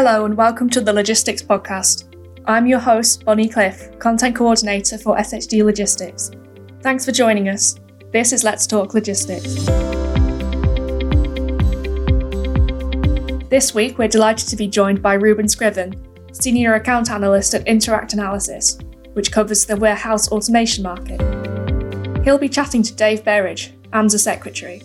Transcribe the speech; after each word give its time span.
Hello, 0.00 0.26
and 0.26 0.36
welcome 0.36 0.70
to 0.70 0.80
the 0.80 0.92
Logistics 0.92 1.42
Podcast. 1.42 2.04
I'm 2.46 2.68
your 2.68 2.78
host, 2.78 3.24
Bonnie 3.24 3.48
Cliff, 3.48 3.98
Content 3.98 4.36
Coordinator 4.36 4.96
for 4.96 5.16
SHD 5.16 5.64
Logistics. 5.64 6.30
Thanks 6.82 7.04
for 7.04 7.10
joining 7.10 7.48
us. 7.48 7.80
This 8.12 8.32
is 8.32 8.44
Let's 8.44 8.64
Talk 8.64 8.94
Logistics. 8.94 9.56
This 13.50 13.74
week, 13.74 13.98
we're 13.98 14.06
delighted 14.06 14.48
to 14.50 14.54
be 14.54 14.68
joined 14.68 15.02
by 15.02 15.18
Rueben 15.18 15.50
Scriven, 15.50 16.00
Senior 16.30 16.74
Account 16.74 17.10
Analyst 17.10 17.54
at 17.54 17.66
Interact 17.66 18.12
Analysis, 18.12 18.78
which 19.14 19.32
covers 19.32 19.66
the 19.66 19.76
warehouse 19.76 20.30
automation 20.30 20.84
market. 20.84 21.20
He'll 22.22 22.38
be 22.38 22.48
chatting 22.48 22.84
to 22.84 22.94
Dave 22.94 23.24
Berridge, 23.24 23.74
AMSA 23.92 24.20
Secretary, 24.20 24.80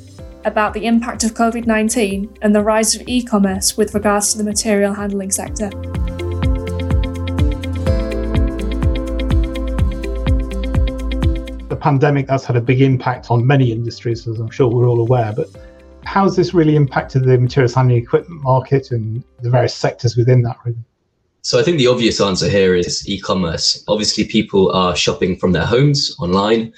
about 0.46 0.73
the 0.73 0.86
impact 0.86 1.23
of 1.23 1.33
COVID 1.33 1.65
19 1.65 2.38
and 2.42 2.56
the 2.56 2.61
rise 2.61 2.96
of 2.96 3.07
e 3.07 3.24
commerce 3.24 3.78
with 3.78 3.93
regards 3.93 4.32
to 4.32 4.38
the 4.38 4.43
material 4.43 4.93
handling 4.93 5.32
sector. 5.32 5.70
The 11.70 11.78
pandemic 11.79 12.29
has 12.29 12.46
had 12.46 12.56
a 12.56 12.61
big 12.61 12.82
impact 12.82 13.32
on 13.32 13.46
many 13.46 13.71
industries, 13.71 14.28
as 14.28 14.39
I'm 14.39 14.50
sure 14.50 14.68
we're 14.70 14.87
all 14.87 15.00
aware, 15.00 15.34
but 15.36 15.50
how 16.04 16.24
has 16.24 16.36
this 16.36 16.54
really 16.54 16.75
impacted 16.75 17.23
the 17.23 17.37
materials 17.37 17.73
handling 17.73 18.01
equipment 18.01 18.42
market 18.42 18.92
and 18.92 19.23
the 19.42 19.50
various 19.50 19.73
sectors 19.73 20.15
within 20.15 20.42
that? 20.43 20.57
Really? 20.65 20.78
So 21.42 21.60
I 21.60 21.64
think 21.64 21.78
the 21.78 21.87
obvious 21.87 22.21
answer 22.21 22.48
here 22.48 22.73
is 22.73 23.07
e-commerce. 23.07 23.84
Obviously, 23.89 24.23
people 24.23 24.71
are 24.71 24.96
shopping 24.96 25.36
from 25.36 25.51
their 25.51 25.65
homes 25.65 26.15
online, 26.20 26.73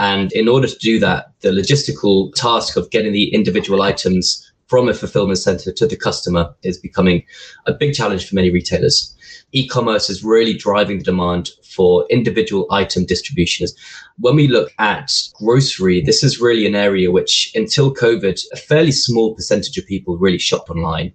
and 0.00 0.32
in 0.32 0.48
order 0.48 0.66
to 0.66 0.78
do 0.78 0.98
that, 0.98 1.30
the 1.40 1.50
logistical 1.50 2.32
task 2.34 2.78
of 2.78 2.90
getting 2.90 3.12
the 3.12 3.34
individual 3.34 3.82
items 3.82 4.50
from 4.66 4.88
a 4.88 4.94
fulfillment 4.94 5.36
center 5.36 5.70
to 5.72 5.86
the 5.86 5.96
customer 5.96 6.54
is 6.62 6.78
becoming 6.78 7.22
a 7.66 7.74
big 7.74 7.92
challenge 7.92 8.26
for 8.26 8.34
many 8.34 8.50
retailers. 8.50 9.14
E-commerce 9.52 10.08
is 10.08 10.24
really 10.24 10.54
driving 10.54 10.98
the 10.98 11.04
demand 11.04 11.50
for 11.64 12.06
individual 12.08 12.66
item 12.70 13.04
distributions. 13.04 13.74
When 14.16 14.36
we 14.36 14.48
look 14.48 14.72
at 14.78 15.12
grocery, 15.34 16.00
this 16.00 16.24
is 16.24 16.40
really 16.40 16.66
an 16.66 16.74
area 16.74 17.10
which 17.10 17.52
until 17.54 17.92
COVID, 17.92 18.40
a 18.54 18.56
fairly 18.56 18.92
small 18.92 19.34
percentage 19.34 19.76
of 19.76 19.86
people 19.86 20.16
really 20.16 20.38
shopped 20.38 20.70
online. 20.70 21.12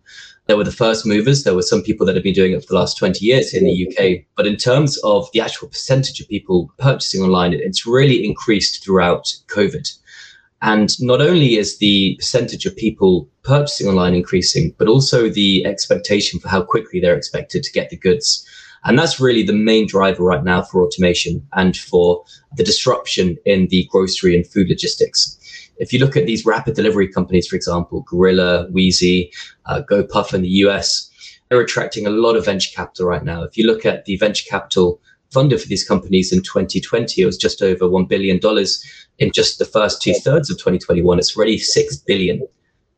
There 0.47 0.57
were 0.57 0.63
the 0.63 0.71
first 0.71 1.05
movers. 1.05 1.43
There 1.43 1.55
were 1.55 1.63
some 1.63 1.81
people 1.81 2.05
that 2.05 2.15
have 2.15 2.23
been 2.23 2.33
doing 2.33 2.53
it 2.53 2.61
for 2.61 2.67
the 2.67 2.79
last 2.79 2.97
20 2.97 3.25
years 3.25 3.53
in 3.53 3.63
the 3.63 3.87
UK. 3.87 4.25
But 4.35 4.45
in 4.45 4.57
terms 4.57 4.97
of 4.99 5.27
the 5.33 5.41
actual 5.41 5.67
percentage 5.67 6.19
of 6.19 6.27
people 6.27 6.71
purchasing 6.77 7.23
online, 7.23 7.53
it's 7.53 7.87
really 7.87 8.23
increased 8.23 8.83
throughout 8.83 9.33
COVID. 9.47 9.91
And 10.61 10.99
not 11.01 11.21
only 11.21 11.55
is 11.55 11.79
the 11.79 12.15
percentage 12.17 12.65
of 12.65 12.75
people 12.75 13.27
purchasing 13.43 13.87
online 13.87 14.13
increasing, 14.13 14.73
but 14.77 14.87
also 14.87 15.29
the 15.29 15.65
expectation 15.65 16.39
for 16.39 16.47
how 16.47 16.63
quickly 16.63 16.99
they're 16.99 17.17
expected 17.17 17.63
to 17.63 17.71
get 17.71 17.89
the 17.89 17.97
goods. 17.97 18.47
And 18.83 18.99
that's 18.99 19.19
really 19.19 19.43
the 19.43 19.53
main 19.53 19.87
driver 19.87 20.23
right 20.23 20.43
now 20.43 20.61
for 20.61 20.83
automation 20.83 21.45
and 21.53 21.75
for 21.75 22.23
the 22.55 22.63
disruption 22.63 23.37
in 23.45 23.67
the 23.67 23.87
grocery 23.91 24.35
and 24.35 24.45
food 24.45 24.69
logistics. 24.69 25.39
If 25.77 25.91
you 25.91 25.99
look 25.99 26.15
at 26.15 26.25
these 26.25 26.45
rapid 26.45 26.75
delivery 26.75 27.07
companies, 27.07 27.47
for 27.47 27.55
example, 27.55 28.01
Gorilla, 28.01 28.67
Weezy, 28.71 29.31
uh, 29.65 29.81
GoPuff 29.89 30.33
in 30.33 30.41
the 30.41 30.49
US, 30.65 31.09
they're 31.49 31.61
attracting 31.61 32.07
a 32.07 32.09
lot 32.09 32.35
of 32.35 32.45
venture 32.45 32.71
capital 32.73 33.07
right 33.07 33.23
now. 33.23 33.43
If 33.43 33.57
you 33.57 33.65
look 33.65 33.85
at 33.85 34.05
the 34.05 34.17
venture 34.17 34.45
capital 34.49 35.01
funded 35.31 35.61
for 35.61 35.67
these 35.67 35.87
companies 35.87 36.31
in 36.31 36.41
2020, 36.41 37.21
it 37.21 37.25
was 37.25 37.37
just 37.37 37.61
over 37.61 37.85
$1 37.85 38.07
billion. 38.07 38.39
In 39.19 39.31
just 39.31 39.59
the 39.59 39.65
first 39.65 40.01
two 40.01 40.13
thirds 40.13 40.49
of 40.49 40.57
2021, 40.57 41.19
it's 41.19 41.35
already 41.35 41.57
6 41.57 41.97
billion. 41.97 42.47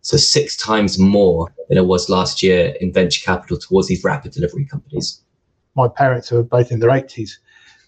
So 0.02 0.16
six 0.16 0.56
times 0.56 0.98
more 0.98 1.54
than 1.68 1.78
it 1.78 1.86
was 1.86 2.10
last 2.10 2.42
year 2.42 2.76
in 2.80 2.94
venture 2.94 3.24
capital 3.26 3.58
towards 3.58 3.88
these 3.88 4.04
rapid 4.04 4.32
delivery 4.32 4.66
companies. 4.66 5.22
My 5.76 5.88
parents, 5.88 6.30
who 6.30 6.38
are 6.38 6.44
both 6.44 6.72
in 6.72 6.80
their 6.80 6.90
80s, 6.90 7.32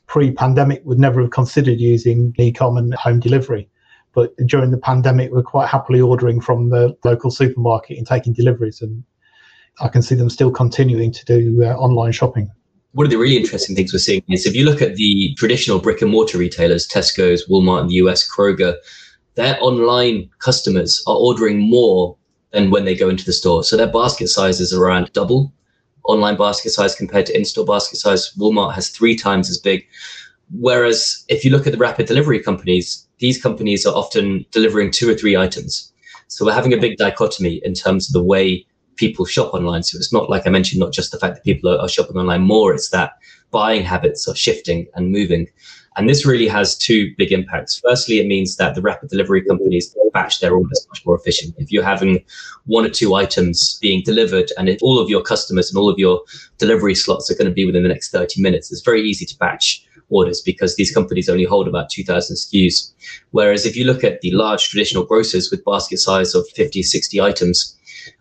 pre-pandemic 0.08 0.81
would 0.84 1.00
never 1.00 1.22
have 1.22 1.31
considered 1.31 1.80
using 1.80 2.35
e-com 2.38 2.75
and 2.78 2.94
home 2.96 3.19
delivery 3.19 3.69
but 4.19 4.35
during 4.47 4.72
the 4.72 4.78
pandemic, 4.78 5.31
we're 5.31 5.41
quite 5.41 5.69
happily 5.69 6.02
ordering 6.02 6.41
from 6.41 6.72
the 6.72 6.94
local 7.06 7.31
supermarket 7.31 7.97
and 7.97 8.06
taking 8.06 8.34
deliveries. 8.34 8.81
And 8.81 9.02
I 9.80 9.88
can 9.88 10.02
see 10.02 10.13
them 10.13 10.30
still 10.30 10.52
continuing 10.52 11.13
to 11.13 11.24
do 11.24 11.63
uh, 11.63 11.68
online 11.75 12.12
shopping. 12.12 12.52
One 12.91 13.06
of 13.06 13.12
the 13.12 13.18
really 13.18 13.38
interesting 13.38 13.78
things 13.78 13.94
we're 13.94 14.00
seeing 14.00 14.24
is 14.28 14.46
if 14.46 14.56
you 14.56 14.66
look 14.66 14.81
at 14.81 14.96
the 14.96 15.34
traditional 15.38 15.79
brick 15.79 16.02
and 16.02 16.12
mortar 16.12 16.38
retailers, 16.38 16.85
Tesco's, 16.85 17.47
Walmart 17.47 17.84
in 17.84 17.88
the 17.88 17.94
US, 18.06 18.29
Kroger, 18.29 18.75
their 19.35 19.58
online 19.62 20.29
customers 20.40 21.02
are 21.08 21.16
ordering 21.16 21.58
more 21.58 22.18
than 22.52 22.72
when 22.72 22.84
they 22.84 22.96
go 22.96 23.08
into 23.08 23.24
the 23.24 23.31
store. 23.31 23.63
So 23.63 23.78
their 23.78 23.88
basket 23.88 24.28
size 24.28 24.59
is 24.59 24.74
around 24.74 25.13
double 25.13 25.53
online 26.03 26.35
basket 26.35 26.72
size 26.72 26.94
compared 26.94 27.28
to 27.28 27.38
in-store 27.38 27.66
basket 27.66 28.00
size. 28.00 28.34
Walmart 28.38 28.74
has 28.74 28.90
three 28.90 29.16
times 29.16 29.50
as 29.50 29.59
big. 29.59 29.88
Whereas 30.52 31.24
if 31.30 31.46
you 31.46 31.52
look 31.52 31.68
at 31.68 31.74
the 31.74 31.80
rapid 31.80 32.08
delivery 32.08 32.42
companies, 32.42 33.08
these 33.20 33.42
companies 33.42 33.86
are 33.86 33.96
often 33.96 34.46
delivering 34.52 34.92
two 34.92 35.10
or 35.10 35.14
three 35.14 35.38
items. 35.38 35.92
So 36.28 36.46
we're 36.46 36.54
having 36.54 36.74
a 36.74 36.78
big 36.78 36.98
dichotomy 36.98 37.62
in 37.64 37.74
terms 37.74 38.10
of 38.10 38.14
the 38.14 38.24
way 38.24 38.66
people 38.96 39.26
shop 39.26 39.54
online. 39.54 39.84
So 39.84 39.98
it's 39.98 40.14
not 40.14 40.30
like 40.30 40.46
I 40.46 40.50
mentioned, 40.50 40.80
not 40.80 40.94
just 40.94 41.12
the 41.12 41.20
fact 41.20 41.36
that 41.36 41.44
people 41.44 41.70
are, 41.70 41.80
are 41.80 41.90
shopping 41.90 42.18
online 42.18 42.42
more, 42.42 42.74
it's 42.74 42.90
that 42.90 43.14
buying 43.52 43.84
habits 43.84 44.28
are 44.28 44.36
shifting 44.36 44.88
and 44.96 45.12
moving. 45.12 45.48
And 45.96 46.08
this 46.08 46.26
really 46.26 46.48
has 46.48 46.78
two 46.78 47.14
big 47.18 47.32
impacts. 47.32 47.82
Firstly, 47.84 48.20
it 48.20 48.28
means 48.28 48.58
that 48.58 48.76
the 48.76 48.82
rapid 48.82 49.09
delivery 49.09 49.44
companies 49.44 49.96
batch 50.14 50.40
their 50.40 50.54
orders 50.54 50.86
much 50.90 51.06
more 51.06 51.16
efficient. 51.16 51.56
If 51.58 51.72
you're 51.72 51.84
having 51.84 52.24
one 52.66 52.86
or 52.86 52.90
two 52.90 53.16
items 53.16 53.78
being 53.82 54.02
delivered 54.04 54.52
and 54.58 54.70
all 54.82 55.00
of 55.00 55.09
your 55.09 55.22
customers 55.22 55.70
and 55.70 55.78
all 55.78 55.90
of 55.90 56.00
your 56.00 56.22
delivery 56.58 56.96
slots 56.96 57.30
are 57.30 57.36
going 57.36 57.48
to 57.48 57.54
be 57.54 57.66
within 57.66 57.84
the 57.84 57.90
next 57.90 58.12
30 58.12 58.42
minutes, 58.42 58.72
it's 58.72 58.82
very 58.82 59.02
easy 59.02 59.26
to 59.26 59.38
batch 59.38 59.86
orders 60.09 60.42
because 60.42 60.75
these 60.75 60.92
companies 60.92 61.30
only 61.30 61.46
hold 61.46 61.68
about 61.68 61.90
2,000 61.90 62.36
SKUs. 62.36 62.94
Whereas 63.31 63.66
if 63.66 63.75
you 63.75 63.86
look 63.86 64.03
at 64.03 64.22
the 64.22 64.31
large 64.31 64.70
traditional 64.70 65.06
grocers 65.06 65.50
with 65.52 65.66
basket 65.66 65.97
size 65.97 66.36
of 66.36 66.47
50, 66.56 66.84
60 66.84 67.22
items, 67.22 67.75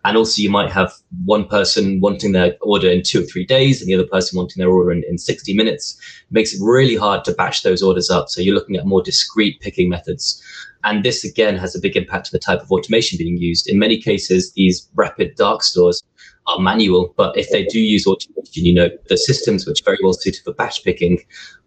and 0.05 0.17
also 0.17 0.41
you 0.41 0.49
might 0.49 0.71
have 0.71 0.93
one 1.25 1.47
person 1.47 1.99
wanting 1.99 2.31
their 2.31 2.55
order 2.61 2.89
in 2.89 3.03
two 3.03 3.21
or 3.21 3.25
three 3.25 3.45
days 3.45 3.81
and 3.81 3.89
the 3.89 3.95
other 3.95 4.07
person 4.07 4.37
wanting 4.37 4.59
their 4.59 4.69
order 4.69 4.91
in, 4.91 5.03
in 5.09 5.17
60 5.17 5.53
minutes, 5.53 5.97
it 6.29 6.33
makes 6.33 6.53
it 6.53 6.59
really 6.61 6.95
hard 6.95 7.23
to 7.25 7.33
batch 7.33 7.63
those 7.63 7.81
orders 7.81 8.09
up. 8.09 8.29
So 8.29 8.41
you're 8.41 8.55
looking 8.55 8.75
at 8.75 8.85
more 8.85 9.01
discrete 9.01 9.59
picking 9.61 9.89
methods. 9.89 10.41
And 10.83 11.03
this 11.03 11.23
again 11.23 11.57
has 11.57 11.75
a 11.75 11.79
big 11.79 11.97
impact 11.97 12.27
on 12.27 12.31
the 12.33 12.39
type 12.39 12.61
of 12.61 12.71
automation 12.71 13.17
being 13.17 13.37
used. 13.37 13.67
In 13.67 13.79
many 13.79 14.01
cases, 14.01 14.53
these 14.53 14.87
rapid 14.95 15.35
dark 15.35 15.63
stores 15.63 16.01
are 16.49 16.59
manual, 16.59 17.13
but 17.15 17.37
if 17.37 17.49
they 17.49 17.65
do 17.65 17.79
use 17.79 18.05
automation, 18.05 18.65
you 18.65 18.73
know, 18.73 18.89
the 19.07 19.17
systems 19.17 19.65
which 19.65 19.81
are 19.81 19.85
very 19.85 19.99
well 20.03 20.13
suited 20.13 20.43
for 20.43 20.53
batch 20.53 20.83
picking 20.83 21.19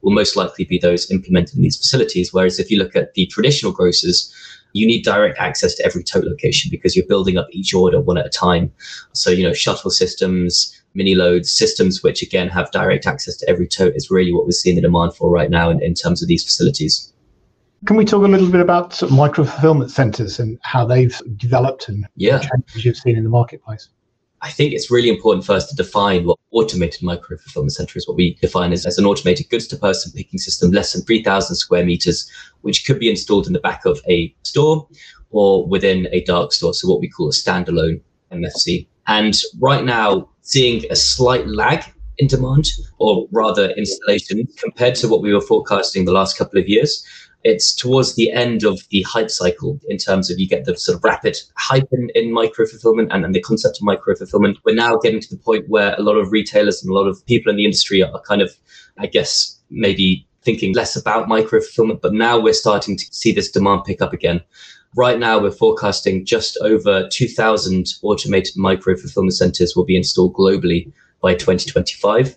will 0.02 0.12
most 0.12 0.36
likely 0.36 0.64
be 0.64 0.78
those 0.78 1.10
implemented 1.10 1.56
in 1.56 1.62
these 1.62 1.76
facilities. 1.76 2.32
Whereas 2.32 2.58
if 2.58 2.70
you 2.70 2.78
look 2.78 2.96
at 2.96 3.14
the 3.14 3.26
traditional 3.26 3.72
grocers, 3.72 4.32
you 4.72 4.86
need 4.86 5.04
direct 5.04 5.38
access 5.38 5.74
to 5.76 5.84
every 5.84 6.02
tote 6.02 6.24
location 6.24 6.70
because 6.70 6.96
you're 6.96 7.06
building 7.06 7.36
up 7.36 7.46
each 7.50 7.74
order 7.74 8.00
one 8.00 8.18
at 8.18 8.26
a 8.26 8.30
time. 8.30 8.72
So, 9.12 9.30
you 9.30 9.46
know, 9.46 9.52
shuttle 9.52 9.90
systems, 9.90 10.82
mini 10.94 11.14
loads, 11.14 11.52
systems 11.52 12.02
which 12.02 12.22
again 12.22 12.48
have 12.48 12.70
direct 12.72 13.06
access 13.06 13.36
to 13.38 13.48
every 13.48 13.68
tote 13.68 13.94
is 13.94 14.10
really 14.10 14.32
what 14.32 14.44
we're 14.44 14.52
seeing 14.52 14.76
the 14.76 14.82
demand 14.82 15.14
for 15.14 15.30
right 15.30 15.50
now 15.50 15.70
in, 15.70 15.82
in 15.82 15.94
terms 15.94 16.22
of 16.22 16.28
these 16.28 16.44
facilities. 16.44 17.12
Can 17.84 17.96
we 17.96 18.04
talk 18.04 18.24
a 18.24 18.28
little 18.28 18.48
bit 18.48 18.60
about 18.60 19.02
micro 19.10 19.44
fulfillment 19.44 19.90
centers 19.90 20.38
and 20.38 20.58
how 20.62 20.86
they've 20.86 21.20
developed 21.36 21.88
and 21.88 22.06
yeah. 22.14 22.38
changes 22.38 22.84
you've 22.84 22.96
seen 22.96 23.16
in 23.16 23.24
the 23.24 23.30
marketplace? 23.30 23.88
I 24.42 24.50
think 24.50 24.72
it's 24.72 24.90
really 24.90 25.08
important 25.08 25.46
for 25.46 25.52
us 25.52 25.68
to 25.68 25.76
define 25.76 26.24
what 26.26 26.38
automated 26.50 27.00
micro 27.00 27.38
fulfillment 27.38 27.72
center 27.72 27.96
is. 27.96 28.08
What 28.08 28.16
we 28.16 28.34
define 28.34 28.72
as, 28.72 28.84
as 28.84 28.98
an 28.98 29.06
automated 29.06 29.48
goods 29.48 29.68
to 29.68 29.76
person 29.76 30.12
picking 30.12 30.40
system, 30.40 30.72
less 30.72 30.92
than 30.92 31.02
3,000 31.02 31.54
square 31.54 31.84
meters, 31.84 32.28
which 32.62 32.84
could 32.84 32.98
be 32.98 33.08
installed 33.08 33.46
in 33.46 33.52
the 33.52 33.60
back 33.60 33.84
of 33.84 34.00
a 34.08 34.34
store 34.42 34.88
or 35.30 35.64
within 35.64 36.08
a 36.10 36.22
dark 36.24 36.52
store. 36.52 36.74
So 36.74 36.88
what 36.88 37.00
we 37.00 37.08
call 37.08 37.28
a 37.28 37.32
standalone 37.32 38.00
MFC. 38.32 38.88
And 39.06 39.38
right 39.60 39.84
now, 39.84 40.28
seeing 40.42 40.84
a 40.90 40.96
slight 40.96 41.46
lag 41.46 41.84
in 42.18 42.26
demand, 42.26 42.66
or 42.98 43.26
rather 43.30 43.70
installation, 43.70 44.46
compared 44.58 44.96
to 44.96 45.08
what 45.08 45.22
we 45.22 45.32
were 45.32 45.40
forecasting 45.40 46.04
the 46.04 46.12
last 46.12 46.36
couple 46.36 46.60
of 46.60 46.68
years 46.68 47.04
it's 47.44 47.74
towards 47.74 48.14
the 48.14 48.30
end 48.30 48.64
of 48.64 48.80
the 48.90 49.02
hype 49.02 49.30
cycle 49.30 49.78
in 49.88 49.96
terms 49.96 50.30
of 50.30 50.38
you 50.38 50.48
get 50.48 50.64
the 50.64 50.76
sort 50.76 50.96
of 50.96 51.04
rapid 51.04 51.36
hype 51.56 51.88
in, 51.92 52.10
in 52.14 52.32
micro 52.32 52.66
fulfillment 52.66 53.10
and, 53.12 53.24
and 53.24 53.34
the 53.34 53.40
concept 53.40 53.78
of 53.78 53.82
micro 53.82 54.14
fulfillment. 54.14 54.58
We're 54.64 54.74
now 54.74 54.96
getting 54.96 55.20
to 55.20 55.30
the 55.30 55.42
point 55.42 55.68
where 55.68 55.94
a 55.98 56.02
lot 56.02 56.16
of 56.16 56.30
retailers 56.30 56.82
and 56.82 56.90
a 56.90 56.94
lot 56.94 57.08
of 57.08 57.24
people 57.26 57.50
in 57.50 57.56
the 57.56 57.64
industry 57.64 58.02
are 58.02 58.20
kind 58.20 58.42
of, 58.42 58.54
I 58.98 59.06
guess, 59.06 59.58
maybe 59.70 60.26
thinking 60.42 60.74
less 60.74 60.96
about 60.96 61.28
micro 61.28 61.60
fulfillment, 61.60 62.00
but 62.02 62.12
now 62.12 62.38
we're 62.38 62.52
starting 62.52 62.96
to 62.96 63.04
see 63.10 63.32
this 63.32 63.50
demand 63.50 63.84
pick 63.84 64.02
up 64.02 64.12
again. 64.12 64.40
Right 64.94 65.18
now, 65.18 65.40
we're 65.40 65.52
forecasting 65.52 66.26
just 66.26 66.58
over 66.60 67.08
2,000 67.10 67.86
automated 68.02 68.56
micro 68.56 68.94
fulfillment 68.96 69.34
centers 69.34 69.74
will 69.74 69.86
be 69.86 69.96
installed 69.96 70.34
globally 70.34 70.92
by 71.22 71.34
2025, 71.34 72.36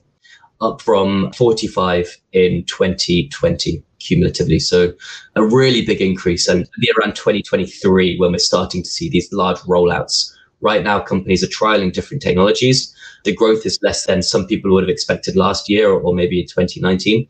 up 0.61 0.81
from 0.81 1.33
45 1.33 2.17
in 2.31 2.63
2020 2.65 3.83
cumulatively. 4.05 4.59
So 4.59 4.93
a 5.35 5.43
really 5.43 5.85
big 5.85 6.01
increase. 6.01 6.47
And 6.47 6.67
around 6.97 7.15
2023 7.15 8.17
when 8.17 8.31
we're 8.31 8.37
starting 8.37 8.83
to 8.83 8.89
see 8.89 9.09
these 9.09 9.31
large 9.33 9.57
rollouts. 9.59 10.31
Right 10.61 10.83
now, 10.83 10.99
companies 10.99 11.43
are 11.43 11.47
trialing 11.47 11.91
different 11.91 12.23
technologies. 12.23 12.93
the 13.23 13.33
growth 13.33 13.65
is 13.65 13.79
less 13.81 14.05
than 14.05 14.21
some 14.21 14.45
people 14.45 14.71
would 14.71 14.83
have 14.83 14.89
expected 14.89 15.35
last 15.35 15.67
year 15.67 15.89
or, 15.89 15.99
or 15.99 16.13
maybe 16.13 16.39
in 16.39 16.45
2019. 16.45 17.27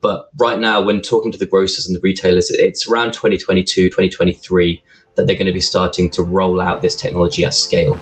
But 0.00 0.28
right 0.38 0.58
now, 0.58 0.82
when 0.82 1.00
talking 1.00 1.32
to 1.32 1.38
the 1.38 1.46
grocers 1.46 1.86
and 1.86 1.96
the 1.96 2.00
retailers, 2.00 2.50
it's 2.50 2.88
around 2.88 3.12
2022, 3.12 3.88
2023 3.88 4.82
that 5.14 5.26
they're 5.26 5.36
going 5.36 5.46
to 5.46 5.52
be 5.52 5.60
starting 5.60 6.10
to 6.10 6.22
roll 6.22 6.60
out 6.60 6.82
this 6.82 6.96
technology 6.96 7.44
at 7.44 7.54
scale. 7.54 7.98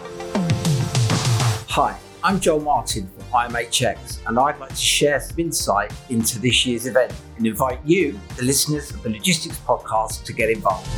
Hi, 1.68 1.96
I'm 2.25 2.40
Joe 2.40 2.58
Martin 2.58 3.08
IMHX, 3.32 4.26
and 4.26 4.38
I'd 4.38 4.58
like 4.58 4.70
to 4.70 4.76
share 4.76 5.19
some 5.20 5.38
insight 5.38 5.93
into 6.11 6.38
this 6.38 6.67
year's 6.67 6.87
event 6.87 7.12
and 7.37 7.46
invite 7.46 7.81
you, 7.84 8.19
the 8.37 8.44
listeners 8.44 8.90
of 8.90 9.02
the 9.02 9.11
Logistics 9.11 9.58
Podcast, 9.61 10.25
to 10.25 10.32
get 10.32 10.50
involved. 10.50 10.88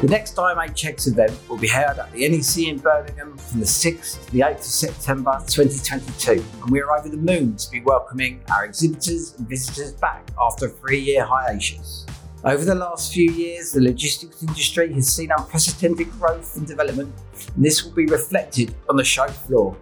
The 0.00 0.06
next 0.08 0.36
IMHX 0.36 1.08
event 1.08 1.38
will 1.48 1.58
be 1.58 1.68
held 1.68 1.98
at 1.98 2.10
the 2.12 2.26
NEC 2.26 2.68
in 2.68 2.78
Birmingham 2.78 3.36
from 3.36 3.60
the 3.60 3.66
6th 3.66 4.24
to 4.24 4.32
the 4.32 4.40
8th 4.40 4.58
of 4.58 4.64
September 4.64 5.42
2022, 5.46 6.42
and 6.62 6.70
we 6.70 6.80
are 6.80 6.96
over 6.96 7.10
the 7.10 7.18
moon 7.18 7.56
to 7.56 7.70
be 7.70 7.82
welcoming 7.82 8.40
our 8.50 8.64
exhibitors 8.64 9.34
and 9.36 9.46
visitors 9.46 9.92
back 9.92 10.26
after 10.40 10.66
a 10.66 10.68
three 10.70 11.00
year 11.00 11.26
hiatus. 11.26 12.06
Over 12.42 12.64
the 12.64 12.74
last 12.74 13.12
few 13.12 13.30
years, 13.30 13.72
the 13.72 13.82
logistics 13.82 14.42
industry 14.42 14.90
has 14.94 15.14
seen 15.14 15.30
unprecedented 15.30 16.10
growth 16.12 16.56
and 16.56 16.66
development, 16.66 17.14
and 17.54 17.62
this 17.62 17.84
will 17.84 17.92
be 17.92 18.06
reflected 18.06 18.74
on 18.88 18.96
the 18.96 19.04
show 19.04 19.26
floor. 19.26 19.76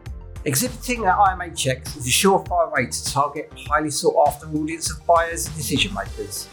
Exhibiting 0.45 1.05
at 1.05 1.15
IMHX 1.15 1.97
is 1.97 2.07
a 2.09 2.11
surefire 2.11 2.73
way 2.73 2.87
to 2.87 3.05
target 3.13 3.53
a 3.55 3.69
highly 3.69 3.91
sought 3.91 4.27
after 4.27 4.49
audience 4.49 4.91
of 4.91 5.07
buyers 5.07 5.47
and 5.47 5.55
decision 5.55 5.95
makers. 5.95 6.49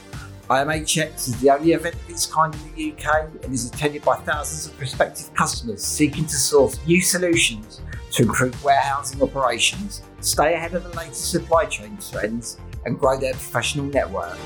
IMHX 0.47 1.27
is 1.27 1.41
the 1.41 1.49
only 1.49 1.71
event 1.71 1.95
of 1.95 2.07
its 2.07 2.27
kind 2.27 2.53
in 2.53 2.75
the 2.75 2.91
UK 2.91 3.27
and 3.43 3.51
is 3.51 3.67
attended 3.67 4.03
by 4.03 4.15
thousands 4.17 4.67
of 4.67 4.77
prospective 4.77 5.33
customers 5.33 5.83
seeking 5.83 6.25
to 6.25 6.35
source 6.35 6.79
new 6.85 7.01
solutions 7.01 7.81
to 8.11 8.21
improve 8.21 8.63
warehousing 8.63 9.23
operations, 9.23 10.03
stay 10.19 10.53
ahead 10.53 10.75
of 10.75 10.83
the 10.83 10.95
latest 10.95 11.31
supply 11.31 11.65
chain 11.65 11.97
trends, 12.11 12.59
and 12.85 12.99
grow 12.99 13.19
their 13.19 13.33
professional 13.33 13.85
network. 13.85 14.37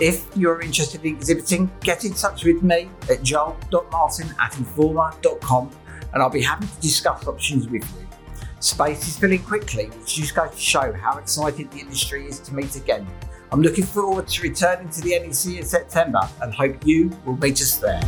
If 0.00 0.26
you're 0.36 0.60
interested 0.60 1.04
in 1.04 1.14
exhibiting, 1.14 1.70
get 1.80 2.04
in 2.04 2.14
touch 2.14 2.44
with 2.44 2.64
me 2.64 2.90
at 3.08 3.22
joel.martin 3.22 4.34
at 4.40 4.52
informa.com 4.52 5.70
and 6.12 6.22
I'll 6.22 6.30
be 6.30 6.42
happy 6.42 6.66
to 6.66 6.80
discuss 6.80 7.28
options 7.28 7.68
with 7.68 7.84
you. 7.94 8.06
Space 8.58 9.06
is 9.06 9.16
filling 9.16 9.44
quickly, 9.44 9.86
which 9.86 10.16
just 10.16 10.34
goes 10.34 10.50
to 10.50 10.60
show 10.60 10.92
how 10.92 11.18
excited 11.18 11.70
the 11.70 11.78
industry 11.78 12.26
is 12.26 12.40
to 12.40 12.54
meet 12.54 12.74
again. 12.74 13.06
I'm 13.52 13.62
looking 13.62 13.84
forward 13.84 14.26
to 14.26 14.42
returning 14.42 14.88
to 14.88 15.00
the 15.00 15.10
NEC 15.10 15.58
in 15.58 15.64
September 15.64 16.28
and 16.42 16.52
hope 16.52 16.84
you 16.84 17.16
will 17.24 17.36
meet 17.36 17.60
us 17.60 17.76
there. 17.76 18.00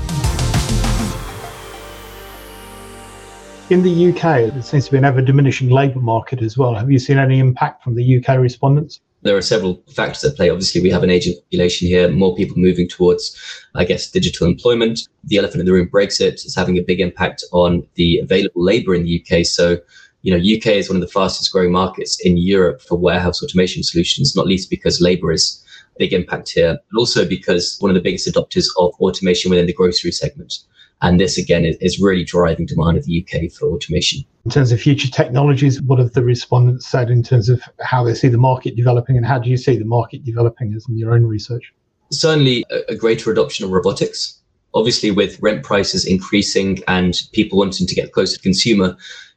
In 3.71 3.83
the 3.83 4.09
UK, 4.11 4.53
there 4.53 4.63
seems 4.63 4.87
to 4.87 4.91
be 4.91 4.99
an 4.99 5.05
ever 5.05 5.23
diminishing 5.23 5.71
labour 5.71 6.01
market 6.01 6.43
as 6.43 6.59
well. 6.59 6.75
Have 6.75 6.91
you 6.91 6.99
seen 6.99 7.19
any 7.19 7.39
impact 7.39 7.85
from 7.85 7.95
the 7.95 8.17
UK 8.17 8.39
respondents? 8.39 9.01
There 9.23 9.37
are 9.37 9.43
several 9.43 9.83
factors 9.93 10.25
at 10.25 10.37
play. 10.37 10.51
Obviously, 10.51 10.81
we 10.81 10.91
have 10.91 11.03
an 11.03 11.11
aging 11.11 11.35
population 11.35 11.89
here, 11.89 12.09
more 12.11 12.35
people 12.35 12.57
moving 12.57 12.89
towards, 12.89 13.37
I 13.75 13.85
guess, 13.85 14.11
digital 14.11 14.47
employment. 14.47 15.01
The 15.25 15.39
elephant 15.39 15.61
in 15.61 15.67
the 15.67 15.73
room, 15.73 15.89
Brexit, 15.89 16.45
is 16.47 16.55
having 16.55 16.79
a 16.79 16.83
big 16.83 17.01
impact 17.01 17.43
on 17.53 17.87
the 17.95 18.19
available 18.19 18.63
labour 18.63 18.95
in 18.95 19.05
the 19.05 19.21
UK. 19.21 19.45
So, 19.45 19.79
you 20.23 20.33
know, 20.33 20.39
UK 20.39 20.77
is 20.77 20.89
one 20.89 20.97
of 20.97 21.03
the 21.03 21.13
fastest 21.13 21.53
growing 21.53 21.73
markets 21.73 22.21
in 22.25 22.37
Europe 22.37 22.83
for 22.83 22.97
warehouse 22.97 23.43
automation 23.43 23.83
solutions, 23.83 24.37
not 24.37 24.47
least 24.47 24.71
because 24.71 25.01
labour 25.01 25.33
is 25.33 25.65
a 25.97 25.99
big 25.99 26.13
impact 26.13 26.51
here, 26.51 26.79
but 26.91 26.99
also 26.99 27.27
because 27.27 27.77
one 27.81 27.91
of 27.91 27.95
the 27.95 28.03
biggest 28.03 28.29
adopters 28.29 28.67
of 28.79 28.95
automation 29.01 29.51
within 29.51 29.67
the 29.67 29.73
grocery 29.73 30.13
segment. 30.13 30.61
And 31.03 31.21
this 31.21 31.37
again 31.37 31.65
is, 31.65 31.77
is 31.77 32.01
really 32.01 32.25
driving 32.25 32.67
demand 32.67 32.97
of 32.97 33.05
the 33.05 33.23
UK 33.23 33.53
for 33.53 33.69
automation. 33.69 34.25
In 34.45 34.51
terms 34.51 34.73
of 34.73 34.81
future 34.81 35.11
technologies, 35.11 35.81
what 35.83 35.99
have 35.99 36.13
the 36.13 36.25
respondents 36.25 36.87
said 36.87 37.11
in 37.11 37.23
terms 37.23 37.49
of 37.49 37.63
how 37.81 38.05
they 38.05 38.15
see 38.15 38.29
the 38.29 38.39
market 38.39 38.77
developing 38.77 39.17
and 39.17 39.27
how 39.27 39.39
do 39.39 39.51
you 39.51 39.57
see 39.57 39.77
the 39.77 39.85
market 39.85 40.25
developing 40.25 40.73
as 40.75 40.87
in 40.89 40.99
your 40.99 41.13
own 41.13 41.27
research? 41.27 41.73
Certainly 42.11 42.65
a, 42.71 42.93
a 42.93 42.97
greater 42.97 43.31
adoption 43.31 43.65
of 43.65 43.73
robotics. 43.73 44.41
Obviously, 44.75 45.11
with 45.11 45.41
rent 45.43 45.65
prices 45.65 46.07
increasing 46.07 46.79
and 46.87 47.23
people 47.33 47.59
wanting 47.59 47.87
to 47.87 47.95
get 47.95 48.13
closer 48.13 48.37
to 48.37 48.39
the 48.39 48.43
consumer, 48.43 48.97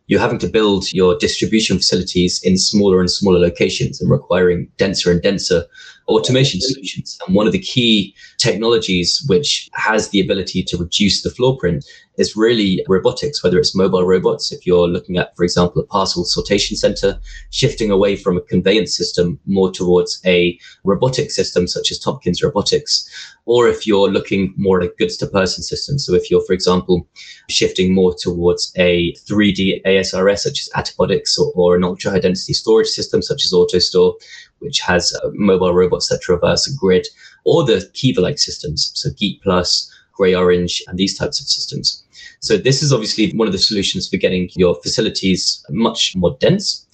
you're 0.09 0.19
having 0.19 0.39
to 0.39 0.47
build 0.47 0.91
your 0.91 1.15
distribution 1.17 1.77
facilities 1.77 2.41
in 2.43 2.57
smaller 2.57 2.99
and 2.99 3.11
smaller 3.11 3.39
locations 3.39 4.01
and 4.01 4.09
requiring 4.09 4.69
denser 4.77 5.11
and 5.11 5.21
denser 5.21 5.65
automation 6.09 6.59
solutions. 6.59 7.17
And 7.25 7.35
one 7.35 7.45
of 7.47 7.53
the 7.53 7.59
key 7.59 8.15
technologies 8.37 9.23
which 9.27 9.69
has 9.73 10.09
the 10.09 10.19
ability 10.19 10.63
to 10.63 10.77
reduce 10.77 11.21
the 11.21 11.29
floor 11.29 11.57
print 11.57 11.85
is 12.17 12.35
really 12.35 12.83
robotics, 12.89 13.41
whether 13.41 13.57
it's 13.57 13.75
mobile 13.75 14.05
robots, 14.05 14.51
if 14.51 14.67
you're 14.67 14.89
looking 14.89 15.17
at, 15.17 15.35
for 15.37 15.43
example, 15.43 15.81
a 15.81 15.85
parcel 15.85 16.25
sortation 16.25 16.75
center, 16.75 17.17
shifting 17.51 17.91
away 17.91 18.17
from 18.17 18.35
a 18.35 18.41
conveyance 18.41 18.95
system 18.95 19.39
more 19.45 19.71
towards 19.71 20.21
a 20.25 20.59
robotic 20.83 21.31
system 21.31 21.65
such 21.65 21.91
as 21.91 21.99
Tompkins 21.99 22.43
Robotics, 22.43 23.09
or 23.45 23.69
if 23.69 23.87
you're 23.87 24.11
looking 24.11 24.53
more 24.57 24.81
at 24.81 24.85
a 24.85 24.93
goods 24.97 25.15
to 25.17 25.27
person 25.27 25.63
system. 25.63 25.97
So 25.97 26.13
if 26.13 26.29
you're, 26.29 26.45
for 26.45 26.53
example, 26.53 27.07
shifting 27.49 27.93
more 27.93 28.13
towards 28.13 28.73
a 28.75 29.13
3D 29.13 29.81
ASRS 29.85 30.39
such 30.39 30.59
as 30.59 30.69
Attabotics 30.75 31.39
or, 31.39 31.53
or 31.55 31.75
an 31.77 31.85
ultra 31.85 32.11
high 32.11 32.19
density 32.19 32.53
storage 32.53 32.87
system 32.87 33.21
such 33.21 33.45
as 33.45 33.53
AutoStore, 33.53 34.15
which 34.59 34.79
has 34.79 35.13
uh, 35.13 35.29
mobile 35.33 35.73
robots 35.73 36.07
that 36.09 36.21
traverse 36.21 36.67
a 36.67 36.75
grid, 36.77 37.07
or 37.45 37.63
the 37.63 37.89
Kiva-like 37.93 38.37
systems, 38.37 38.91
so 38.93 39.09
Geek 39.17 39.41
Plus, 39.41 39.91
Grey 40.13 40.35
Orange, 40.35 40.83
and 40.87 40.97
these 40.97 41.17
types 41.17 41.39
of 41.39 41.47
systems. 41.47 42.03
So 42.41 42.57
this 42.57 42.83
is 42.83 42.93
obviously 42.93 43.31
one 43.31 43.47
of 43.47 43.53
the 43.53 43.59
solutions 43.59 44.07
for 44.07 44.17
getting 44.17 44.49
your 44.55 44.75
facilities 44.83 45.63
much 45.69 46.15
more 46.15 46.37
dense 46.39 46.85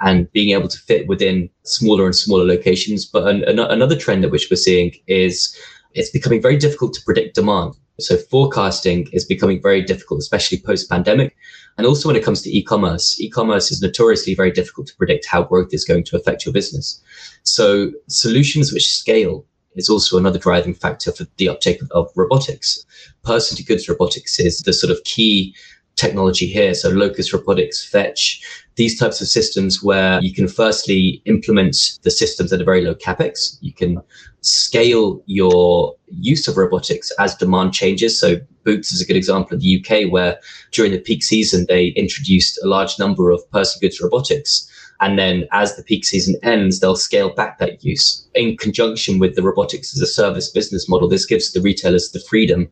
and 0.00 0.30
being 0.32 0.50
able 0.50 0.68
to 0.68 0.78
fit 0.78 1.06
within 1.06 1.48
smaller 1.62 2.04
and 2.04 2.14
smaller 2.14 2.44
locations. 2.44 3.04
But 3.04 3.28
an, 3.28 3.44
an, 3.44 3.58
another 3.58 3.96
trend 3.96 4.24
that 4.24 4.30
which 4.30 4.48
we're 4.50 4.56
seeing 4.56 4.92
is 5.06 5.56
it's 5.92 6.10
becoming 6.10 6.42
very 6.42 6.56
difficult 6.56 6.94
to 6.94 7.02
predict 7.02 7.36
demand. 7.36 7.74
So 8.00 8.16
forecasting 8.16 9.08
is 9.12 9.24
becoming 9.24 9.62
very 9.62 9.82
difficult, 9.82 10.18
especially 10.20 10.58
post 10.58 10.90
pandemic. 10.90 11.36
And 11.78 11.86
also 11.86 12.08
when 12.08 12.16
it 12.16 12.24
comes 12.24 12.42
to 12.42 12.56
e-commerce, 12.56 13.20
e-commerce 13.20 13.70
is 13.70 13.80
notoriously 13.80 14.34
very 14.34 14.50
difficult 14.50 14.86
to 14.88 14.96
predict 14.96 15.26
how 15.26 15.44
growth 15.44 15.72
is 15.72 15.84
going 15.84 16.04
to 16.04 16.16
affect 16.16 16.44
your 16.44 16.52
business. 16.52 17.00
So 17.44 17.92
solutions 18.08 18.72
which 18.72 18.88
scale 18.88 19.44
is 19.76 19.88
also 19.88 20.18
another 20.18 20.38
driving 20.38 20.74
factor 20.74 21.12
for 21.12 21.26
the 21.36 21.48
uptake 21.48 21.80
of, 21.90 22.10
robotics. 22.16 22.84
Person 23.22 23.56
to 23.56 23.64
goods 23.64 23.88
robotics 23.88 24.38
is 24.38 24.60
the 24.60 24.72
sort 24.72 24.92
of 24.92 25.02
key 25.04 25.54
technology 25.96 26.46
here. 26.46 26.74
So 26.74 26.90
Locus 26.90 27.32
Robotics, 27.32 27.84
Fetch, 27.84 28.42
these 28.76 28.98
types 28.98 29.20
of 29.20 29.28
systems 29.28 29.82
where 29.82 30.20
you 30.20 30.32
can 30.32 30.48
firstly 30.48 31.22
implement 31.26 31.98
the 32.02 32.10
systems 32.10 32.52
at 32.52 32.60
a 32.60 32.64
very 32.64 32.84
low 32.84 32.94
capex. 32.94 33.56
You 33.60 33.72
can 33.72 34.02
scale 34.40 35.22
your 35.26 35.94
use 36.08 36.48
of 36.48 36.56
robotics 36.56 37.10
as 37.18 37.34
demand 37.36 37.72
changes. 37.72 38.18
So 38.18 38.36
Boots 38.64 38.92
is 38.92 39.00
a 39.00 39.06
good 39.06 39.16
example 39.16 39.54
of 39.54 39.60
the 39.60 39.78
UK 39.78 40.10
where 40.10 40.40
during 40.72 40.92
the 40.92 40.98
peak 40.98 41.22
season, 41.22 41.66
they 41.68 41.88
introduced 41.88 42.58
a 42.62 42.66
large 42.66 42.98
number 42.98 43.30
of 43.30 43.48
person 43.50 43.78
goods 43.80 44.00
robotics. 44.00 44.68
And 45.04 45.18
then 45.18 45.46
as 45.52 45.76
the 45.76 45.82
peak 45.82 46.06
season 46.06 46.36
ends, 46.42 46.80
they'll 46.80 46.96
scale 46.96 47.28
back 47.28 47.58
that 47.58 47.84
use 47.84 48.26
in 48.34 48.56
conjunction 48.56 49.18
with 49.18 49.36
the 49.36 49.42
robotics 49.42 49.94
as 49.94 50.00
a 50.00 50.06
service 50.06 50.48
business 50.50 50.88
model. 50.88 51.10
This 51.10 51.26
gives 51.26 51.52
the 51.52 51.60
retailers 51.60 52.10
the 52.10 52.20
freedom 52.20 52.70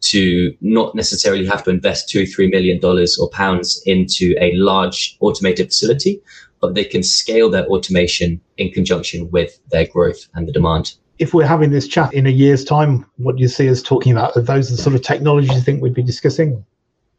to 0.00 0.56
not 0.62 0.94
necessarily 0.94 1.44
have 1.44 1.62
to 1.64 1.70
invest 1.70 2.08
two, 2.08 2.24
three 2.26 2.48
million 2.48 2.80
dollars 2.80 3.18
or 3.18 3.28
pounds 3.28 3.82
into 3.84 4.34
a 4.40 4.54
large 4.54 5.18
automated 5.20 5.66
facility, 5.66 6.22
but 6.58 6.74
they 6.74 6.84
can 6.84 7.02
scale 7.02 7.50
their 7.50 7.66
automation 7.66 8.40
in 8.56 8.70
conjunction 8.70 9.30
with 9.30 9.60
their 9.70 9.86
growth 9.86 10.26
and 10.32 10.48
the 10.48 10.52
demand. 10.52 10.94
If 11.18 11.34
we're 11.34 11.46
having 11.46 11.70
this 11.70 11.86
chat 11.86 12.14
in 12.14 12.26
a 12.26 12.30
year's 12.30 12.64
time, 12.64 13.04
what 13.18 13.36
do 13.36 13.42
you 13.42 13.48
see 13.48 13.68
us 13.68 13.82
talking 13.82 14.12
about? 14.12 14.34
Are 14.38 14.40
those 14.40 14.70
the 14.70 14.78
sort 14.78 14.96
of 14.96 15.02
technologies 15.02 15.52
you 15.52 15.60
think 15.60 15.82
we'd 15.82 15.92
be 15.92 16.02
discussing? 16.02 16.64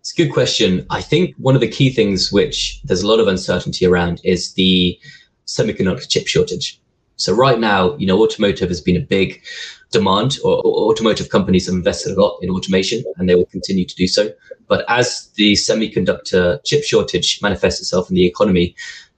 It's 0.05 0.13
a 0.13 0.24
good 0.24 0.33
question. 0.33 0.85
I 0.91 1.01
think 1.01 1.33
one 1.38 1.55
of 1.55 1.62
the 1.62 1.67
key 1.67 1.89
things 1.89 2.31
which 2.31 2.79
there's 2.83 3.01
a 3.01 3.07
lot 3.07 3.19
of 3.19 3.27
uncertainty 3.27 3.88
around 3.88 4.21
is 4.24 4.53
the 4.53 5.00
semiconductor 5.47 6.07
chip 6.07 6.27
shortage. 6.27 6.79
So 7.15 7.33
right 7.33 7.59
now, 7.59 7.97
you 7.97 8.05
know, 8.05 8.21
automotive 8.21 8.69
has 8.69 8.81
been 8.81 8.97
a 8.97 9.00
big 9.00 9.41
demand 9.89 10.38
or, 10.43 10.62
automotive 10.63 11.29
companies 11.29 11.65
have 11.65 11.74
invested 11.74 12.15
a 12.15 12.21
lot 12.21 12.38
in 12.43 12.51
automation 12.51 13.03
and 13.17 13.27
they 13.27 13.33
will 13.33 13.47
continue 13.47 13.83
to 13.83 13.95
do 13.95 14.07
so. 14.07 14.29
But 14.67 14.85
as 14.89 15.31
the 15.38 15.53
semiconductor 15.53 16.63
chip 16.63 16.83
shortage 16.83 17.39
manifests 17.41 17.81
itself 17.81 18.07
in 18.07 18.15
the 18.15 18.27
economy, 18.27 18.75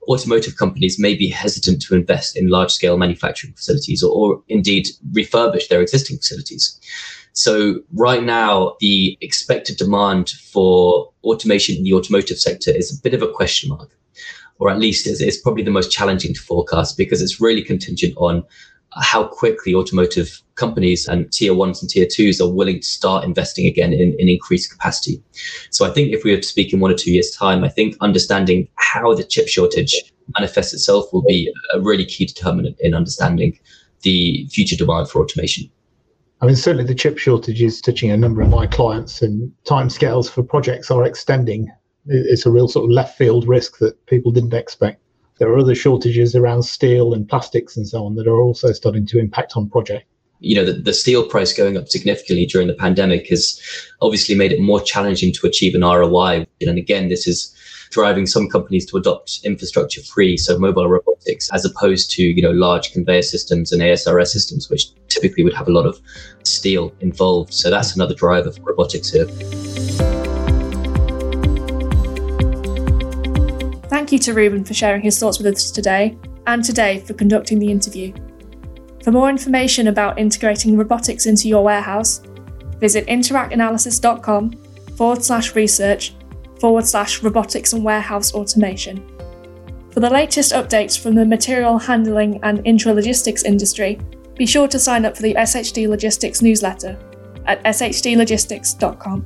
automotive 0.08 0.56
companies 0.56 0.98
may 0.98 1.15
be 1.15 1.27
hesitant 1.27 1.82
to 1.82 1.96
invest 1.96 2.38
in 2.38 2.48
large 2.48 2.72
scale 2.72 2.98
manufacturing 2.98 3.51
facilities 3.56 4.01
or, 4.01 4.12
or 4.13 4.41
indeed 4.48 4.88
refurbish 5.12 5.67
their 5.67 5.82
existing 5.82 6.15
facilities. 6.15 6.79
So 7.38 7.82
right 7.94 8.24
now, 8.24 8.75
the 8.79 9.15
expected 9.22 9.77
demand 9.77 10.32
for 10.51 11.12
automation 11.24 11.75
in 11.77 11.84
the 11.84 11.94
automotive 11.94 12.39
sector 12.39 12.72
is 12.72 12.91
a 12.91 13.00
bit 13.00 13.13
of 13.13 13.22
a 13.22 13.32
question 13.32 13.70
mark 13.70 13.91
or 14.60 14.72
at 14.72 14.79
least 14.79 15.06
it's, 15.06 15.22
it's, 15.22 15.38
probably 15.38 15.62
the 15.62 15.70
most 15.70 15.91
challenging 15.91 16.34
to 16.34 16.41
forecast 16.41 16.98
because 16.98 17.22
it's 17.22 17.39
really 17.39 17.62
contingent 17.62 18.15
on 18.17 18.44
how 18.96 19.24
quickly 19.24 19.75
automotive 19.75 20.41
companies 20.56 21.08
and 21.08 21.32
tier 21.32 21.53
ones 21.53 21.79
and 21.79 21.91
tier 21.91 22.08
twos 22.12 22.41
are 22.41 22.50
willing 22.50 22.79
to 22.79 22.88
start 22.88 23.24
investing 23.24 23.67
again 23.67 23.94
in, 23.94 24.15
in 24.17 24.27
increased 24.27 24.72
capacity. 24.72 25.22
So 25.70 25.86
I 25.86 25.91
think 25.91 26.13
if 26.13 26.24
we 26.24 26.32
were 26.32 26.41
to 26.41 26.48
speak 26.48 26.74
in 26.74 26.79
one 26.79 26.89
or 26.89 26.96
two 26.96 27.12
years' 27.12 27.29
time, 27.29 27.63
I 27.63 27.70
think 27.70 27.96
understanding 28.01 28.67
how 28.77 29.13
the 29.13 29.24
chip 29.24 29.48
shortage 29.48 29.94
manifests 30.39 30.74
itself 30.74 31.13
will 31.13 31.22
be 31.22 31.53
a 31.72 31.79
really 31.79 32.06
key 32.06 32.25
determinant 32.25 32.77
in 32.79 32.96
understanding 32.96 33.60
the 34.01 34.48
future 34.50 34.75
demand 34.75 35.10
for 35.10 35.22
automation. 35.22 35.70
I 36.41 36.46
mean, 36.46 36.56
certainly 36.56 36.84
the 36.84 36.96
chip 36.96 37.17
shortage 37.17 37.62
is 37.62 37.82
touching 37.82 38.12
a 38.12 38.17
number 38.17 38.41
of 38.41 38.50
my 38.50 38.67
clients, 38.67 39.22
and 39.22 39.51
timescales 39.65 40.29
for 40.29 40.44
projects 40.44 40.91
are 40.91 41.03
extending. 41.03 41.72
It's 42.06 42.46
a 42.46 42.51
real 42.51 42.67
sort 42.67 42.86
of 42.86 42.91
left 42.91 43.17
field 43.17 43.48
risk 43.48 43.79
that 43.79 44.06
people 44.06 44.32
didn't 44.32 44.53
expect. 44.53 45.01
There 45.39 45.50
are 45.50 45.58
other 45.58 45.75
shortages 45.75 46.36
around 46.36 46.63
steel 46.63 47.13
and 47.13 47.27
plastics 47.27 47.75
and 47.75 47.88
so 47.88 48.06
on 48.06 48.15
that 48.15 48.27
are 48.27 48.39
also 48.39 48.72
starting 48.72 49.06
to 49.08 49.20
impact 49.20 49.53
on 49.56 49.70
projects. 49.70 50.06
You 50.39 50.56
know, 50.56 50.65
the, 50.65 50.74
the 50.74 50.94
steel 50.94 51.27
price 51.27 51.53
going 51.53 51.77
up 51.77 51.89
significantly 51.89 52.46
during 52.46 52.67
the 52.67 52.75
pandemic 52.75 53.27
has 53.29 53.60
obviously 54.01 54.36
made 54.36 54.51
it 54.51 54.62
more 54.62 54.79
challenging 54.79 55.34
to 55.34 55.48
achieve 55.48 55.74
an 55.74 55.82
ROI. 55.82 56.46
And 56.62 56.77
again, 56.77 57.10
this 57.10 57.27
is 57.27 57.56
driving 57.89 58.25
some 58.25 58.50
companies 58.50 58.86
to 58.88 58.98
adopt 58.98 59.39
infrastructure 59.44 60.01
free, 60.01 60.38
so 60.38 60.58
mobile 60.58 60.88
robotics, 60.88 61.50
as 61.53 61.65
opposed 61.65 62.12
to 62.12 62.24
you 62.24 62.41
know 62.41 62.51
large 62.51 62.91
conveyor 62.91 63.22
systems 63.22 63.72
and 63.72 63.82
ASRS 63.82 64.27
systems, 64.27 64.70
which 64.70 64.89
typically 65.08 65.44
would 65.44 65.53
have 65.53 65.67
a 65.67 65.72
lot 65.72 65.86
of 65.86 66.00
steel 66.44 66.94
involved. 67.00 67.53
So 67.53 67.70
that's 67.70 67.96
another 67.96 68.15
driver 68.15 68.51
for 68.51 68.62
robotics 68.62 69.10
here. 69.10 69.25
Thank 73.89 74.12
you 74.12 74.20
to 74.20 74.34
Rueben 74.34 74.67
for 74.67 74.74
sharing 74.74 75.01
his 75.01 75.20
thoughts 75.20 75.39
with 75.39 75.48
us 75.48 75.72
today, 75.72 76.17
and 76.46 76.63
today 76.63 77.00
for 77.00 77.13
conducting 77.13 77.60
the 77.60 77.72
interview. 77.72 78.13
For 79.03 79.12
more 79.12 79.29
information 79.29 79.88
about 79.88 80.20
integrating 80.20 80.75
robotics 80.75 81.25
into 81.25 81.48
your 81.48 81.63
warehouse, 81.63 82.20
visit 82.79 83.08
interactanalysis.com 83.08 84.51
forward 84.98 85.24
slash 85.24 85.56
research 85.56 86.13
forward 86.60 86.86
slash 86.86 87.24
robotics 87.24 87.74
and 87.74 87.84
warehouse 87.84 88.34
automation. 88.34 89.06
For 89.92 90.00
the 90.00 90.10
latest 90.10 90.54
updates 90.54 91.00
from 91.00 91.16
the 91.16 91.26
material 91.26 91.78
handling 91.78 92.40
and 92.44 92.60
intralogistics 92.66 93.44
industry, 93.44 94.00
be 94.36 94.46
sure 94.46 94.68
to 94.68 94.78
sign 94.78 95.06
up 95.06 95.16
for 95.16 95.24
the 95.24 95.34
SHD 95.34 95.88
Logistics 95.88 96.42
newsletter 96.42 97.00
at 97.46 97.64
shdlogistics.com. 97.64 99.26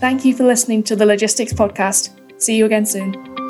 Thank 0.00 0.24
you 0.24 0.34
for 0.34 0.44
listening 0.44 0.82
to 0.84 0.96
the 0.96 1.06
Logistics 1.06 1.52
Podcast. 1.52 2.10
See 2.40 2.56
you 2.56 2.66
again 2.66 2.86
soon. 2.86 3.47